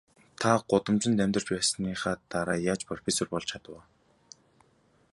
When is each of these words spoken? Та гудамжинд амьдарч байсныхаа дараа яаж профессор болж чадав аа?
Та 0.41 0.49
гудамжинд 0.69 1.19
амьдарч 1.23 1.47
байсныхаа 1.53 2.13
дараа 2.31 2.59
яаж 2.71 2.81
профессор 2.89 3.27
болж 3.31 3.45
чадав 3.49 3.75
аа? 3.79 3.83